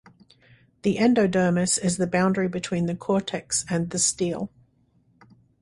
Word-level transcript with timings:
The 0.81 0.97
endodermis 0.97 1.77
is 1.77 1.97
the 1.97 2.07
boundary 2.07 2.47
between 2.47 2.87
the 2.87 2.95
cortex 2.95 3.65
and 3.69 3.91
the 3.91 3.99
stele. 3.99 4.49